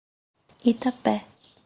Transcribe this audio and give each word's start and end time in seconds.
Itapé 0.71 1.15